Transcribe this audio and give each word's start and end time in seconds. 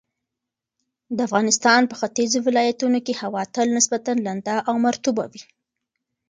د 1.15 1.17
افغانستان 1.27 1.81
په 1.87 1.95
ختیځو 2.01 2.39
ولایتونو 2.47 2.99
کې 3.05 3.19
هوا 3.21 3.43
تل 3.53 3.67
نسبتاً 3.77 4.11
لنده 4.25 4.55
او 4.69 4.75
مرطوبه 4.85 5.25
وي. 5.31 5.43